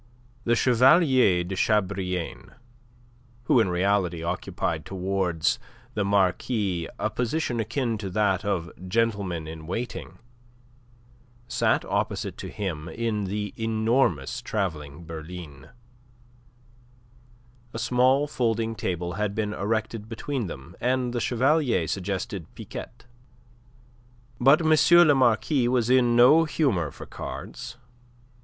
The 0.45 0.55
Chevalier 0.55 1.43
de 1.43 1.55
Chabrillane 1.55 2.55
who 3.43 3.59
in 3.59 3.69
reality 3.69 4.23
occupied 4.23 4.83
towards 4.83 5.59
the 5.93 6.03
Marquis 6.03 6.89
a 6.97 7.11
position 7.11 7.59
akin 7.59 7.99
to 7.99 8.09
that 8.09 8.43
of 8.43 8.71
gentleman 8.89 9.45
in 9.47 9.67
waiting 9.67 10.17
sat 11.47 11.85
opposite 11.85 12.35
to 12.37 12.49
him 12.49 12.89
in 12.89 13.25
the 13.25 13.53
enormous 13.57 14.41
travelling 14.41 15.05
berline. 15.05 15.69
A 17.71 17.77
small 17.77 18.25
folding 18.25 18.73
table 18.73 19.13
had 19.13 19.35
been 19.35 19.53
erected 19.53 20.09
between 20.09 20.47
them, 20.47 20.75
and 20.81 21.13
the 21.13 21.21
Chevalier 21.21 21.87
suggested 21.87 22.47
piquet. 22.55 23.05
But 24.39 24.61
M. 24.61 25.07
le 25.07 25.13
Marquis 25.13 25.67
was 25.67 25.91
in 25.91 26.15
no 26.15 26.45
humour 26.45 26.89
for 26.89 27.05
cards. 27.05 27.77